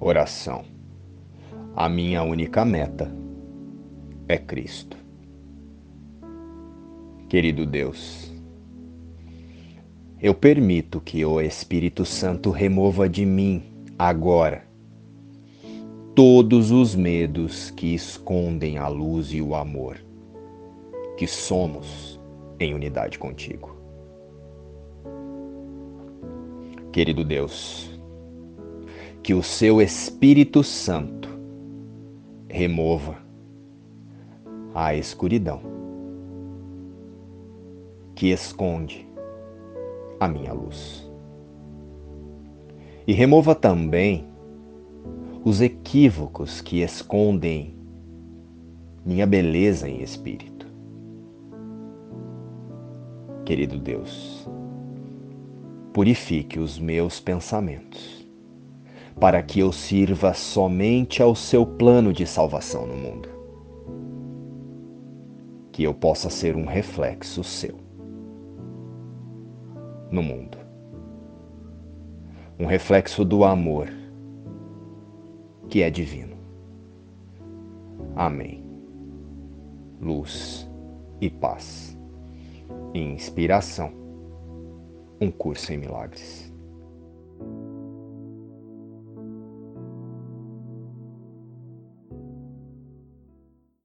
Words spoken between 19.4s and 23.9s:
o amor que somos em unidade contigo.